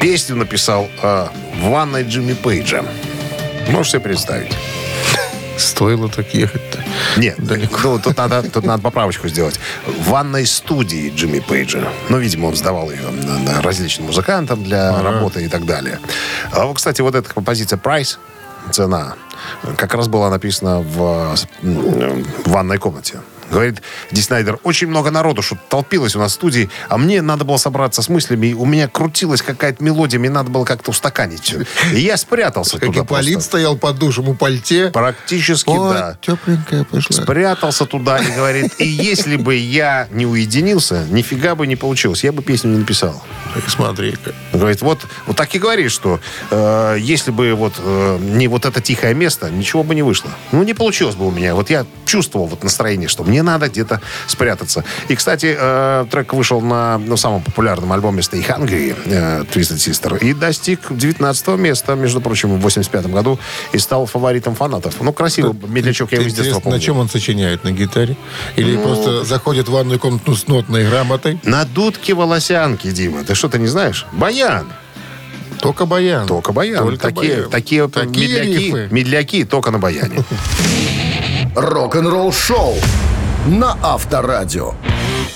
[0.00, 1.26] песню написал э,
[1.56, 2.84] в ванной Джимми Пейджа.
[3.68, 4.52] Можешь себе представить?
[5.62, 6.84] Стоило так ехать-то.
[7.16, 7.78] Нет, Далеко.
[7.82, 9.58] ну, тут, надо, тут надо поправочку сделать.
[9.86, 11.88] В ванной студии Джимми Пейджа.
[12.08, 13.08] Ну, видимо, он сдавал ее
[13.62, 15.98] различным музыкантам для работы и так далее.
[16.52, 18.18] А, вот, кстати, вот эта композиция «Прайс»,
[18.70, 19.14] цена,
[19.76, 23.20] как раз была написана в, в ванной комнате
[23.52, 27.44] Говорит Ди Снайдер, очень много народу, что толпилось у нас в студии, а мне надо
[27.44, 31.54] было собраться с мыслями, и у меня крутилась какая-то мелодия, мне надо было как-то устаканить.
[31.92, 33.40] И я спрятался Как туда просто.
[33.40, 34.90] стоял под душем у пальте.
[34.90, 36.16] Практически, О, да.
[36.22, 37.22] тепленькая пошла.
[37.22, 42.32] Спрятался туда и говорит, и если бы я не уединился, нифига бы не получилось, я
[42.32, 43.22] бы песню не написал.
[43.66, 44.32] Смотри-ка.
[44.54, 48.80] Говорит, вот, вот так и говорит, что э, если бы вот э, не вот это
[48.80, 50.30] тихое место, ничего бы не вышло.
[50.52, 51.54] Ну, не получилось бы у меня.
[51.54, 54.84] Вот я чувствовал вот настроение, что мне надо где-то спрятаться.
[55.08, 60.18] И, кстати, э, трек вышел на ну, самом популярном альбоме Stay Hungry, э, Twisted Sister,
[60.18, 63.38] и достиг 19 места, между прочим, в 85 году,
[63.72, 64.94] и стал фаворитом фанатов.
[65.00, 66.78] Ну, красивый медлячок, я его с детства помню.
[66.78, 67.64] на чем он сочиняет?
[67.64, 68.16] На гитаре?
[68.56, 71.38] Или просто заходит в ванную комнату с нотной грамотой?
[71.44, 73.24] На дудке волосянки, Дима.
[73.24, 74.06] Ты что, ты не знаешь?
[74.12, 74.66] Баян.
[75.60, 76.26] Только баян.
[76.26, 76.82] Только баян.
[76.82, 77.50] Только такие, баян.
[77.50, 78.88] такие, Такие медляки, рифы.
[78.90, 80.24] медляки только на баяне.
[81.54, 82.76] Рок-н-ролл шоу
[83.46, 84.74] на Авторадио.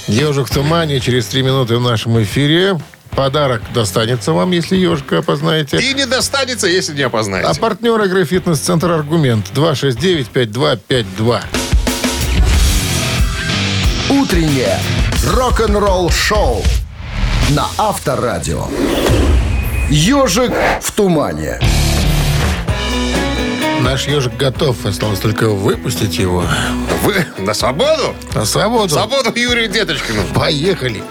[0.06, 2.78] Ежик в тумане через три минуты в нашем эфире.
[3.10, 5.78] Подарок достанется вам, если ежика опознаете.
[5.78, 7.58] И не достанется, если не А опознаете.
[7.60, 11.40] партнер игры «Фитнес-центр Аргумент» 269-5252.
[14.10, 14.78] Утреннее
[15.32, 16.62] рок-н-ролл шоу
[17.50, 18.66] на Авторадио.
[19.88, 21.58] Ежик в тумане.
[23.86, 24.84] Наш ежик готов.
[24.84, 26.44] Осталось только выпустить его
[27.04, 28.16] Вы на свободу?
[28.34, 28.92] на свободу.
[28.92, 30.22] Свободу Юрию Деточкину.
[30.34, 31.04] Поехали.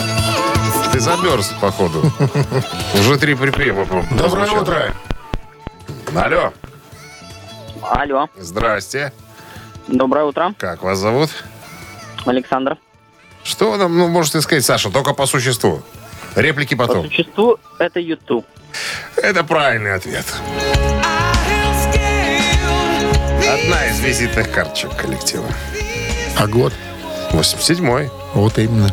[0.00, 2.10] Володя, ты замерз, походу.
[2.94, 3.84] Уже три припева.
[3.84, 4.94] по- Доброе утро.
[6.14, 6.52] Алло,
[7.82, 9.12] Алло, здрасте.
[9.88, 10.54] доброе утро.
[10.58, 11.30] Как вас зовут?
[12.24, 12.76] Александр.
[13.42, 15.82] Что вы нам ну, можете сказать, Саша, только по существу?
[16.36, 17.06] Реплики По потом.
[17.06, 18.46] существу это YouTube.
[19.16, 20.24] Это правильный ответ.
[23.46, 25.46] Одна из визитных карточек коллектива.
[26.38, 26.72] А год?
[27.32, 28.10] 87-й.
[28.34, 28.90] Вот именно.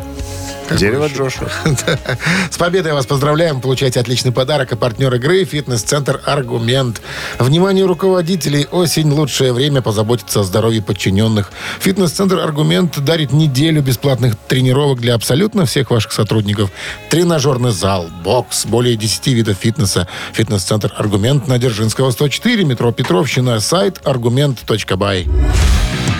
[0.72, 1.16] Какой Дерево еще?
[1.16, 1.48] Джошуа.
[2.50, 3.60] С победой вас поздравляем.
[3.60, 4.72] Получайте отличный подарок.
[4.72, 7.00] А партнер игры «Фитнес-центр Аргумент».
[7.38, 8.66] Внимание руководителей.
[8.70, 11.52] Осень– лучшее время позаботиться о здоровье подчиненных.
[11.80, 16.70] «Фитнес-центр Аргумент» дарит неделю бесплатных тренировок для абсолютно всех ваших сотрудников.
[17.10, 20.08] Тренажерный зал, бокс, более 10 видов фитнеса.
[20.32, 23.60] «Фитнес-центр Аргумент» на Дзержинского, 104, метро Петровщина.
[23.60, 25.28] Сайт аргумент.бай.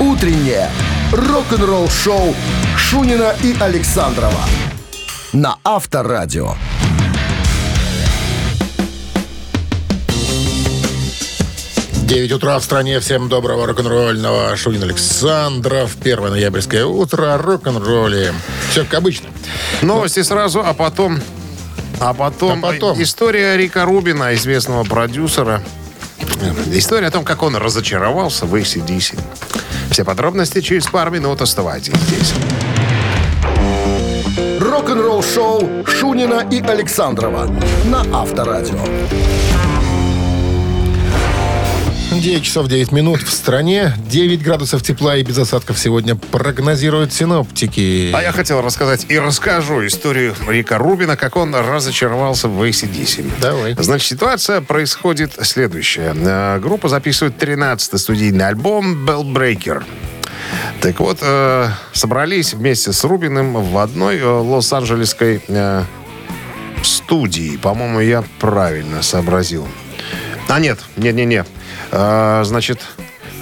[0.01, 0.71] Утреннее
[1.13, 2.35] рок-н-ролл шоу
[2.77, 4.41] Шунина и Александрова
[5.33, 6.55] на Авторадио.
[12.05, 13.01] Девять утра в стране.
[13.01, 14.55] Всем доброго рок-н-ролльного.
[14.57, 15.97] Шунин Александров.
[16.03, 17.39] Первое ноябрьское утро.
[17.39, 18.35] Рок-н-ролле.
[18.71, 19.31] Все как обычно.
[19.81, 21.19] Новости сразу, а потом...
[22.01, 23.01] А потом, А потом?
[23.03, 25.63] история Рика Рубина, известного продюсера.
[26.73, 29.19] История о том, как он разочаровался в ACDC.
[29.93, 31.43] Все подробности через пару минут.
[31.43, 32.33] Оставайтесь здесь.
[34.59, 37.47] Рок-н-ролл шоу Шунина и Александрова
[37.85, 38.79] на Авторадио.
[42.21, 43.95] 9 часов 9 минут в стране.
[44.09, 48.13] 9 градусов тепла и без осадков сегодня прогнозируют синоптики.
[48.15, 53.31] А я хотел рассказать и расскажу историю Рика Рубина, как он разочаровался в ACDC.
[53.41, 53.75] Давай.
[53.79, 56.15] Значит, ситуация происходит следующая.
[56.17, 59.83] Э, Группа записывает 13-й студийный альбом «Bell Breaker».
[60.81, 65.85] Так вот, э, собрались вместе с Рубиным в одной э, лос-анджелесской э,
[66.83, 67.57] студии.
[67.57, 69.67] По-моему, я правильно сообразил.
[70.49, 71.45] А нет, не-не-не.
[71.93, 72.81] Э, значит,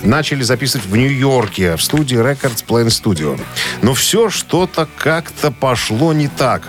[0.03, 3.41] начали записывать в Нью-Йорке, в студии Records Plain Studio.
[3.83, 6.63] Но все что-то как-то пошло не так.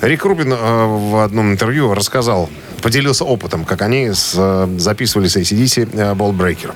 [0.00, 2.48] Рик Рубин э, в одном интервью рассказал,
[2.82, 6.74] поделился опытом, как они с, э, записывали с ACDC э, Ball Breaker.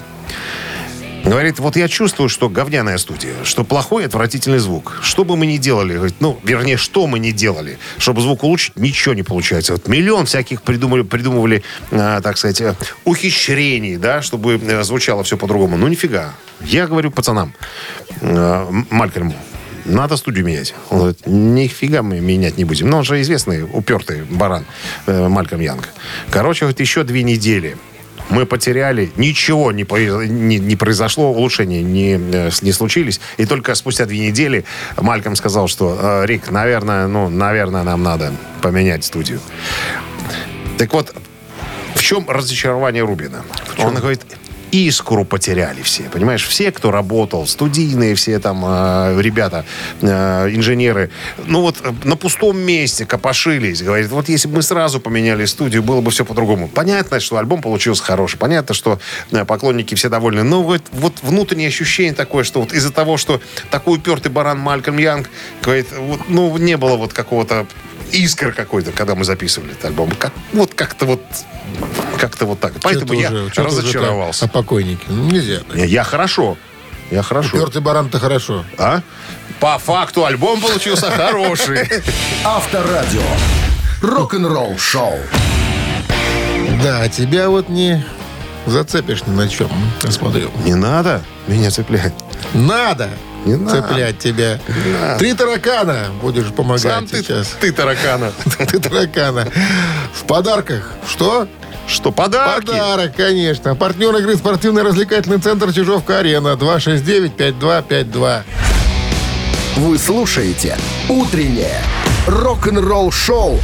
[1.25, 4.99] Говорит, вот я чувствую, что говняная студия, что плохой, отвратительный звук.
[5.03, 8.77] Что бы мы ни делали, говорит, ну, вернее, что мы ни делали, чтобы звук улучшить,
[8.77, 9.73] ничего не получается.
[9.73, 15.39] Вот миллион всяких придумали, придумывали, э, так сказать, э, ухищрений, да, чтобы э, звучало все
[15.39, 15.79] по-другому.
[15.79, 16.35] Ну, нифига.
[16.61, 17.55] Я говорю пацанам,
[18.21, 19.35] э, Малькольму,
[19.87, 20.75] надо студию менять.
[20.91, 22.91] Он говорит, нифига мы менять не будем.
[22.91, 24.67] Но он же известный, упертый баран
[25.07, 25.89] э, Мальком Янг.
[26.31, 27.79] Короче, вот еще две недели
[28.31, 29.85] мы потеряли, ничего не,
[30.29, 33.21] не, не произошло, улучшения не, э, не случились.
[33.37, 34.65] И только спустя две недели
[34.97, 38.33] Мальком сказал, что «Э, Рик, наверное, ну, наверное, нам надо
[38.63, 39.41] поменять студию.
[40.79, 41.15] Так вот,
[41.95, 43.45] в чем разочарование Рубина?
[43.79, 44.23] Он говорит,
[44.75, 46.45] искру потеряли все, понимаешь?
[46.45, 49.65] Все, кто работал, студийные все там э, ребята,
[50.01, 51.11] э, инженеры,
[51.47, 53.83] ну вот э, на пустом месте копошились.
[53.83, 56.69] Говорит, вот если бы мы сразу поменяли студию, было бы все по-другому.
[56.69, 58.99] Понятно, что альбом получился хороший, понятно, что
[59.31, 63.41] э, поклонники все довольны, но вот, вот внутреннее ощущение такое, что вот из-за того, что
[63.71, 65.31] такой упертый баран Малькольм Янг,
[65.63, 67.67] говорит, вот, ну не было вот какого-то
[68.13, 70.11] искр какой-то, когда мы записывали этот альбом.
[70.11, 71.21] Как, вот как-то вот
[72.19, 72.73] как-то вот так.
[72.83, 74.43] Поэтому я уже- разочаровался.
[74.43, 75.05] так О покойнике.
[75.09, 75.61] Ну, нельзя.
[75.61, 75.77] так.
[75.77, 76.57] Не, Я хорошо.
[77.11, 77.57] Я хорошо.
[77.57, 78.65] Упертый баран-то хорошо.
[78.79, 79.01] А?
[79.61, 81.89] По факту альбом получился хороший.
[82.45, 83.23] Авторадио.
[84.03, 85.19] Рок-н-ролл шоу.
[86.83, 88.05] Да, тебя вот не
[88.67, 89.69] зацепишь ни на чем.
[90.03, 90.51] Я смотрю.
[90.65, 92.15] Не надо меня цеплять.
[92.55, 93.11] Надо
[93.45, 93.83] Не надо.
[93.83, 94.59] цеплять тебя.
[95.19, 97.49] Три таракана будешь помогать Сам ты, сейчас.
[97.61, 98.33] ты таракана.
[98.59, 99.47] Ты таракана.
[100.15, 100.91] В подарках.
[101.09, 101.47] Что?
[101.87, 102.67] Что, подарки?
[102.67, 103.75] Подарок, конечно.
[103.75, 106.55] Партнер игры спортивно-развлекательный центр Чижовка-Арена.
[106.55, 108.43] 269-5252.
[109.77, 110.79] Вы слушаете
[111.09, 111.81] «Утреннее
[112.27, 113.61] рок-н-ролл-шоу»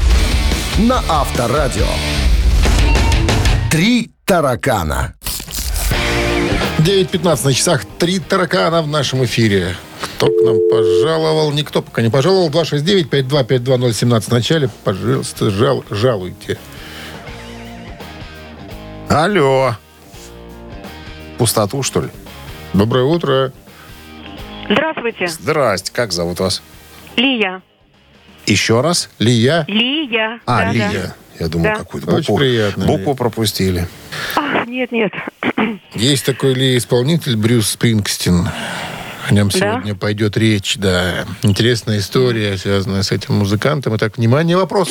[0.78, 1.86] на Авторадио.
[3.70, 5.14] «Три таракана».
[6.80, 7.84] 9.15 на часах.
[7.98, 9.76] Три таракана в нашем эфире.
[10.00, 11.52] Кто к нам пожаловал?
[11.52, 12.48] Никто пока не пожаловал.
[12.50, 14.70] 269-5252-017 в начале.
[14.84, 16.58] Пожалуйста, жал, жалуйте.
[19.10, 19.76] Алло.
[21.36, 22.08] Пустоту, что ли?
[22.72, 23.52] Доброе утро.
[24.70, 26.62] Здравствуйте, Здрасте, как зовут вас?
[27.16, 27.60] Лия.
[28.50, 29.08] Еще раз?
[29.20, 29.64] Лия.
[29.68, 30.40] Лия.
[30.44, 31.14] А, да, Лия.
[31.38, 31.76] Я думал, Да.
[31.76, 33.14] какую-то Очень букву, приятно, букву Лия.
[33.14, 33.86] пропустили.
[34.36, 34.42] да.
[34.62, 35.12] А, нет, нет.
[35.94, 38.48] Есть такой ли исполнитель Брюс Спрингстин?
[39.28, 39.58] О нем Да?
[39.58, 41.24] сегодня пойдет речь, да.
[41.42, 43.94] Интересная история, связанная с этим музыкантом.
[43.96, 44.90] Итак, внимание, вопрос.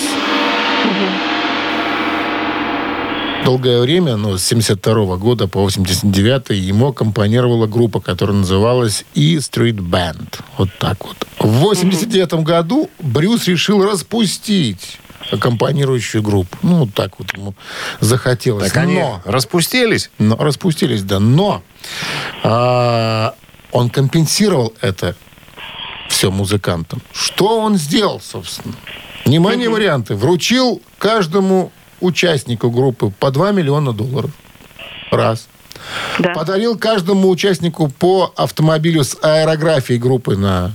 [3.49, 9.77] Долгое время, ну, с 72 года по 89 ему аккомпанировала группа, которая называлась E Street
[9.77, 10.39] Band.
[10.59, 11.17] Вот так вот.
[11.39, 14.99] В 89 году Брюс решил распустить
[15.31, 16.55] аккомпанирующую группу.
[16.61, 17.55] Ну, вот так вот ему
[17.99, 18.67] захотелось.
[18.67, 20.11] Так они Но- распустились?
[20.19, 21.19] но, распустились, да.
[21.19, 21.63] Но
[22.43, 23.33] а,
[23.71, 25.15] он компенсировал это
[26.07, 27.01] все музыкантам.
[27.13, 28.75] Что он сделал, собственно?
[29.25, 30.13] Внимание, варианты.
[30.13, 34.31] Вручил каждому участнику группы по 2 миллиона долларов.
[35.11, 35.47] Раз.
[36.19, 36.33] Да.
[36.33, 40.71] Подарил каждому участнику по автомобилю с аэрографией группы на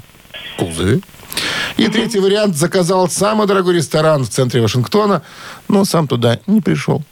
[0.57, 1.01] кузове.
[1.77, 5.23] И третий вариант заказал самый дорогой ресторан в центре Вашингтона,
[5.69, 7.03] но сам туда не пришел.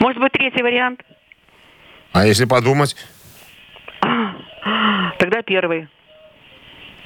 [0.00, 1.00] Может быть, третий вариант?
[2.12, 2.96] А если подумать,
[5.18, 5.88] Тогда первый.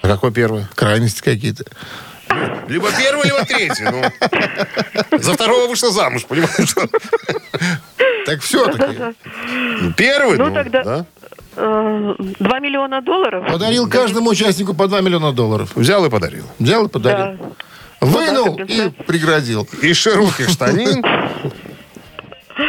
[0.03, 0.67] а какой первый?
[0.75, 1.65] Крайности какие-то.
[2.68, 3.85] Либо первый, либо третий.
[3.85, 6.75] Ну, за второго вышла замуж, понимаешь?
[8.27, 8.99] Так все-таки.
[9.81, 11.07] Ну, Первый, Ну, ну, тогда- да.
[11.57, 13.47] Э, Два миллиона долларов?
[13.51, 15.73] Подарил каждому участнику по 2 миллиона долларов.
[15.75, 16.45] Взял и подарил.
[16.59, 17.37] Взял и подарил.
[17.37, 17.47] Да.
[18.01, 19.68] Вынул Ну да, и пригрозил.
[19.83, 21.05] Из широких штанин.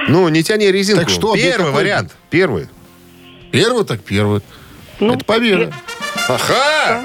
[0.07, 1.01] Ну, не тяни резинку.
[1.01, 2.11] Так что, Первый вариант.
[2.29, 2.67] Первый.
[3.51, 4.41] Первый так первый.
[4.99, 5.73] Ну, Это победа.
[6.27, 7.01] Ага!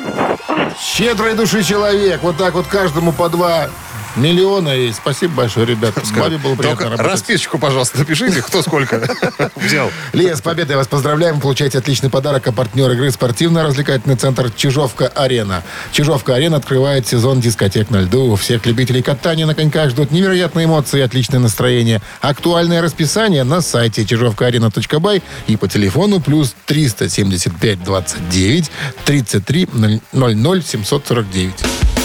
[0.80, 2.22] Щедрой души человек.
[2.22, 3.68] Вот так вот каждому по 2
[4.16, 4.76] миллиона.
[4.76, 6.00] И спасибо большое, ребята.
[6.16, 7.06] Бабе было приятно Только работать.
[7.12, 9.00] расписочку, пожалуйста, напишите, кто сколько
[9.56, 9.90] взял.
[10.12, 11.36] Лия, с победой вас поздравляем.
[11.36, 12.46] Вы Получаете отличный подарок.
[12.46, 15.62] А партнер игры спортивно-развлекательный центр Чижовка-Арена.
[15.92, 18.36] Чижовка-Арена открывает сезон дискотек на льду.
[18.36, 22.00] Всех любителей катания на коньках ждут невероятные эмоции и отличное настроение.
[22.20, 28.70] Актуальное расписание на сайте чижовкаарена.бай и по телефону плюс 375 29
[29.04, 29.68] 33
[30.12, 31.97] 00 749.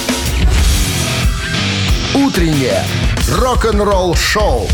[2.16, 2.84] «Утреннее
[3.28, 4.68] рок-н-ролл-шоу»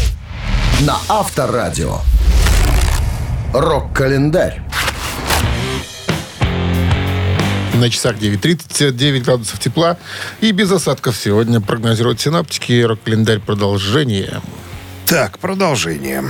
[0.81, 1.99] на Авторадио.
[3.53, 4.61] Рок-календарь.
[7.75, 9.97] На часах 9.30, 9 градусов тепла
[10.41, 12.81] и без осадков сегодня прогнозируют синаптики.
[12.81, 14.41] Рок-календарь продолжение.
[15.09, 16.23] Так, продолжение.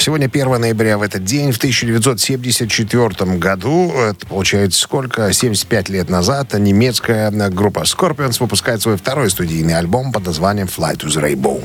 [0.00, 6.52] Сегодня 1 ноября в этот день, в 1974 году, это получается сколько, 75 лет назад,
[6.54, 11.62] немецкая группа Scorpions выпускает свой второй студийный альбом под названием to the Rainbow.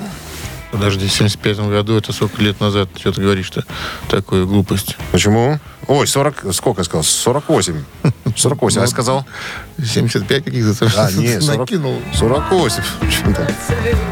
[0.71, 2.89] Подожди, в 75 году, это сколько лет назад?
[2.95, 3.65] Что ты говоришь-то?
[4.07, 4.97] Такую глупость.
[5.11, 5.59] Почему?
[5.87, 7.03] Ой, 40, сколько я сказал?
[7.03, 7.83] 48.
[8.35, 9.25] 48, я сказал.
[9.83, 12.01] 75 каких-то там А, нет, 40, накинул.
[12.13, 12.83] 48.
[13.09, 13.47] Что-то.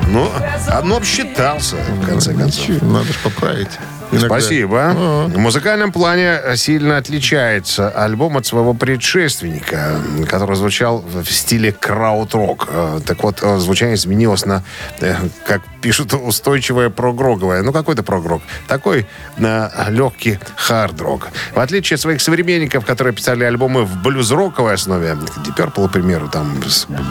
[0.07, 0.29] Ну,
[0.67, 2.69] одно обсчитался, в конце концов.
[2.69, 3.69] Ничего, надо же поправить.
[4.11, 4.27] Иногда.
[4.27, 4.89] Спасибо.
[4.89, 5.35] Ага.
[5.35, 12.67] В музыкальном плане сильно отличается альбом от своего предшественника, который звучал в стиле крауд-рок.
[12.71, 14.63] Э, Так вот, э, звучание изменилось на,
[14.99, 15.15] э,
[15.45, 17.61] как пишут, устойчивое прогроговое.
[17.63, 18.41] Ну, какой-то прогрог.
[18.67, 19.05] Такой
[19.37, 21.27] э, легкий хард-рок.
[21.53, 26.29] В отличие от своих современников, которые писали альбомы в блюз-роковой основе, Deep Purple, к примеру,
[26.29, 26.57] там,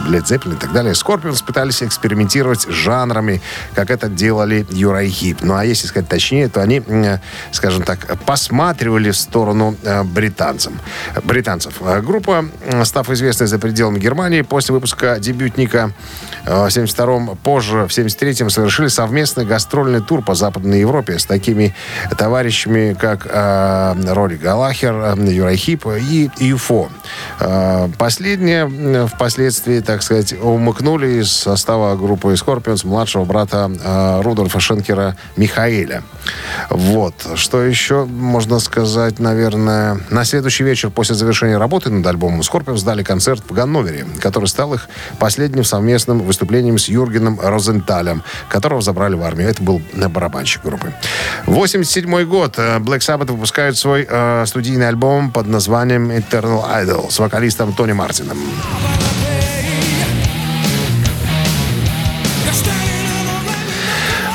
[0.09, 3.41] Led Zeppelin и так далее, Scorpions пытались экспериментировать с жанрами,
[3.75, 5.39] как это делали Юра и Хип.
[5.43, 7.19] Ну, а если сказать точнее, то они, э,
[7.53, 10.79] скажем так, посматривали в сторону э, британцам.
[11.25, 11.75] британцев.
[11.81, 12.45] Э, Группа,
[12.85, 15.93] став известной за пределами Германии, после выпуска дебютника
[16.45, 21.77] э, в 72-м, позже, в 73-м, совершили совместный гастрольный тур по Западной Европе с такими
[22.17, 26.89] товарищами, как э, Рори Галахер, э, Юрай Хип и Юфо.
[27.39, 34.59] Э, Последние э, впоследствии, так сказать, умыкнули из состава группы Scorpions младшего брата э, Рудольфа
[34.59, 36.03] Шенкера Михаэля.
[36.69, 37.15] Вот.
[37.37, 40.01] Что еще можно сказать, наверное?
[40.11, 44.75] На следующий вечер после завершения работы над альбомом Scorpions дали концерт в Ганновере, который стал
[44.75, 44.89] их
[45.21, 49.49] последним совместным выступлением с Юргеном Розенталем, которого забрали в армию.
[49.49, 50.92] Это был барабанщик группы.
[51.46, 52.59] 87 год.
[52.59, 57.92] Э, Black Sabbath выпускают свой э, студийный альбом под названием Eternal Idol с вокалистом Тони
[57.92, 58.38] Мартином.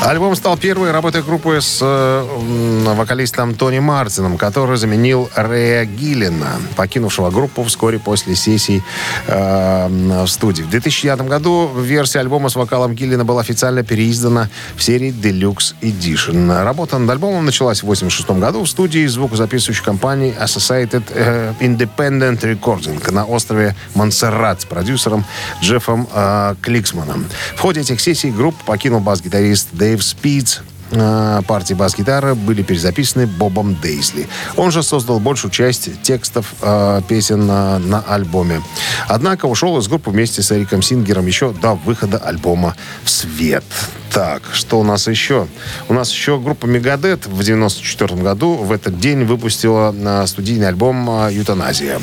[0.04, 7.30] Альбом стал первой работой группы с э, вокалистом Тони Мартином, который заменил Рэя Гиллина, покинувшего
[7.30, 8.82] группу вскоре после сессий
[9.26, 10.62] э, в студии.
[10.62, 16.62] В 2009 году версия альбома с вокалом Гиллина была официально переиздана в серии Deluxe Edition.
[16.62, 23.10] Работа над альбомом началась в 1986 году в студии звукозаписывающей компании Associated э, Independent Recording
[23.10, 25.24] на острове Монсеррат с продюсером
[25.62, 27.24] Джеффом э, Кликсманом.
[27.56, 30.62] В ходе этих сессий группу покинул бас-гитарист Дэйв Спиц.
[30.90, 34.28] Э, Партии бас-гитары были перезаписаны Бобом Дейсли.
[34.56, 38.62] Он же создал большую часть текстов э, песен на, на альбоме.
[39.08, 43.64] Однако ушел из группы вместе с Эриком Сингером еще до выхода альбома в свет.
[44.10, 45.48] Так, что у нас еще?
[45.88, 51.08] У нас еще группа Мегадет в 94 году в этот день выпустила э, студийный альбом
[51.10, 51.98] э, «Ютаназия».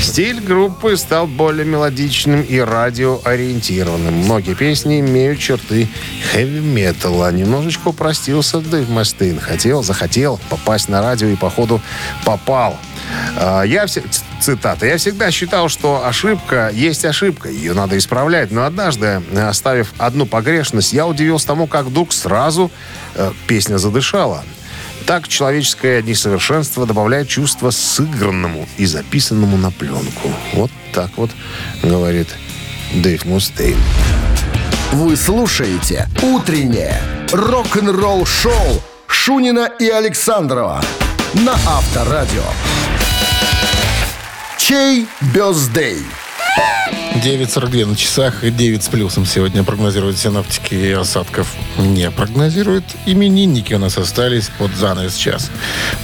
[0.00, 4.14] Стиль группы стал более мелодичным и радиоориентированным.
[4.14, 5.88] Многие песни имеют черты
[6.32, 7.32] хэви-металла.
[7.32, 9.40] Немножечко упростился Дэйв Мастейн.
[9.40, 11.80] Хотел, захотел попасть на радио и, походу,
[12.24, 12.76] попал.
[13.36, 14.02] А, Я все,
[14.40, 14.86] цитата.
[14.86, 17.48] Я всегда считал, что ошибка есть ошибка.
[17.48, 18.50] Ее надо исправлять.
[18.50, 22.70] Но однажды, оставив одну погрешность, я удивился тому, как вдруг сразу
[23.14, 24.44] э, песня задышала.
[25.08, 30.30] Так человеческое несовершенство добавляет чувство сыгранному и записанному на пленку.
[30.52, 31.30] Вот так вот
[31.82, 32.28] говорит
[32.92, 33.78] Дэйв Мустейн.
[34.92, 37.00] Вы слушаете «Утреннее
[37.32, 40.84] рок-н-ролл-шоу» Шунина и Александрова
[41.32, 42.44] на Авторадио.
[44.58, 46.04] Чей бездей?
[47.18, 52.84] 9.42 на часах и 9 с плюсом сегодня прогнозируют синоптики и осадков не прогнозируют.
[53.06, 55.50] Именинники у нас остались под занавес час.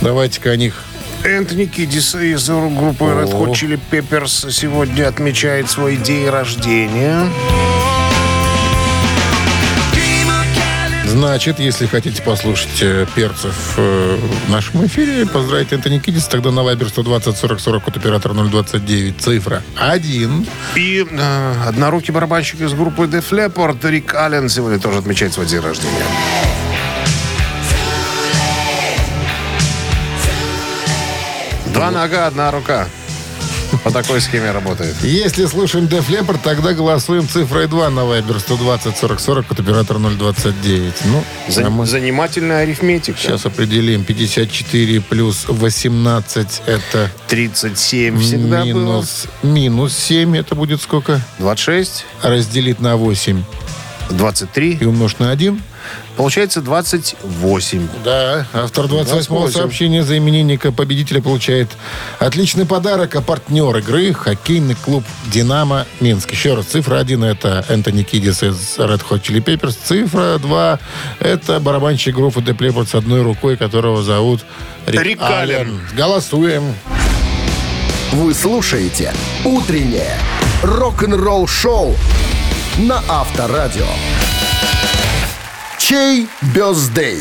[0.01, 0.83] Давайте-ка о них
[1.23, 7.29] Энтони Кидис из группы Red Hot Chili Peppers сегодня отмечает свой день рождения.
[11.15, 16.65] Значит, если хотите послушать э, перцев э, в нашем эфире, поздравить Энтони Кидис, тогда на
[16.65, 20.47] Вайбер 120 40 40 от оператора 029, цифра 1.
[20.75, 25.61] И э, однорукий барабанщик из группы Def Leppard Рик Аллен сегодня тоже отмечает свой день
[25.61, 26.05] рождения.
[31.73, 32.89] Два нога, одна рука.
[33.83, 34.95] По такой схеме работает.
[35.03, 39.99] Если слушаем Def Leppard, тогда голосуем цифрой 2 на Вайбер 120 40 40 от оператора
[39.99, 40.93] 029.
[41.07, 41.25] Ну,
[41.57, 43.19] а мы Занимательная арифметика.
[43.19, 44.05] сейчас определим.
[44.05, 48.67] 54 плюс 18 это 37 всегда было.
[48.67, 50.37] минус, минус 7.
[50.37, 51.21] Это будет сколько?
[51.39, 53.43] 26, Разделить на 8
[54.11, 54.79] 23.
[54.81, 55.61] и умножить на 1.
[56.17, 57.89] Получается 28.
[58.05, 59.51] Да, автор 28-го 28.
[59.53, 61.71] сообщения за именинника победителя получает
[62.19, 66.31] отличный подарок, а партнер игры– хоккейный клуб «Динамо» Минск.
[66.31, 69.77] Еще раз, цифра 1– это Энтони Кидис из Red Hot Chili Peppers.
[69.85, 70.79] Цифра 2–
[71.21, 74.45] это барабанщик группы The Leppard с одной рукой, которого зовут
[74.87, 75.61] Рик, Рик Аллен.
[75.61, 75.81] Аллен.
[75.97, 76.75] Голосуем.
[78.13, 79.13] Вы слушаете
[79.45, 80.17] «Утреннее
[80.63, 81.97] рок-н-ролл-шоу»
[82.79, 83.87] на Авторадио.
[85.79, 87.21] Чей бездей?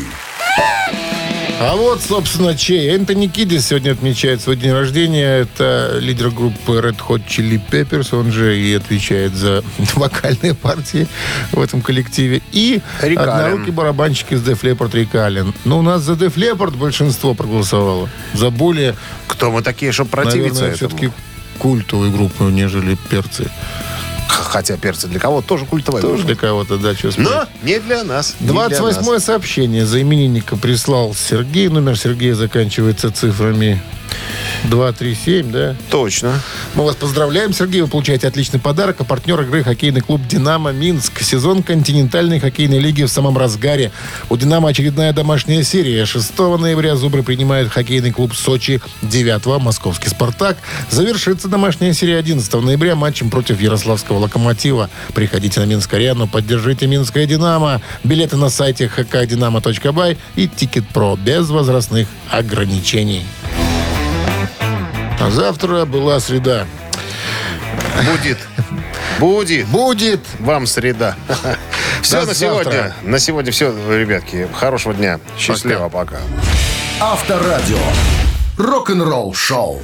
[1.60, 2.90] А вот, собственно, чей.
[2.94, 5.38] Энтони Кидис сегодня отмечает свой день рождения.
[5.42, 8.14] Это лидер группы Red Hot Chili Peppers.
[8.18, 9.62] Он же и отвечает за
[9.94, 11.06] вокальные партии
[11.52, 12.42] в этом коллективе.
[12.52, 15.54] И Рик однорукий барабанщик из Def Leppard Рик Аллен.
[15.64, 18.10] Но у нас за Def Leppard большинство проголосовало.
[18.34, 18.96] За более,
[19.28, 20.88] Кто мы такие, чтобы противиться наверное, этому?
[20.90, 21.12] все-таки
[21.58, 23.48] культовую группу, нежели перцы.
[24.28, 28.36] Хотя перцы для кого-то тоже культовая Тоже для кого-то, да, что Но не для нас.
[28.40, 29.24] не для 28 нас.
[29.24, 31.68] сообщение за именинника прислал Сергей.
[31.68, 33.82] Номер Сергея заканчивается цифрами
[34.64, 35.76] 237, да?
[35.90, 36.40] Точно.
[36.74, 37.82] Мы вас поздравляем, Сергей.
[37.82, 38.96] Вы получаете отличный подарок.
[39.00, 41.20] А партнер игры хоккейный клуб «Динамо Минск».
[41.20, 43.92] Сезон континентальной хоккейной лиги в самом разгаре.
[44.30, 46.06] У «Динамо» очередная домашняя серия.
[46.06, 48.80] 6 ноября «Зубры» принимают хоккейный клуб «Сочи».
[49.02, 50.56] 9 московский «Спартак».
[50.90, 54.88] Завершится домашняя серия 11 ноября матчем против Ярославского «Локомотива».
[55.14, 57.80] Приходите на Минск-арену, поддержите «Минское Динамо».
[58.02, 63.24] Билеты на сайте hkdinamo.by и «Тикет.Про» без возрастных ограничений.
[65.24, 66.66] А завтра была среда.
[68.10, 68.38] Будет.
[69.18, 69.66] Будет.
[69.68, 71.16] Будет Вам среда.
[72.02, 72.34] Все До на завтра.
[72.34, 72.94] сегодня.
[73.04, 74.46] На сегодня все, ребятки.
[74.52, 75.20] Хорошего дня.
[75.38, 75.88] Счастливо.
[75.88, 76.18] Пока.
[77.00, 77.78] Авторадио.
[78.58, 79.82] Рок-н-ролл шоу.